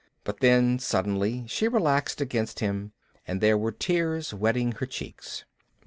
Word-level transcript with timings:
But 0.23 0.39
then 0.39 0.79
suddenly 0.79 1.45
she 1.45 1.67
relaxed 1.67 2.21
against 2.21 2.59
him 2.59 2.91
and 3.27 3.39
there 3.39 3.55
were 3.55 3.71
tears 3.71 4.33
wetting 4.33 4.71
her 4.79 4.87
cheeks. 4.87 5.45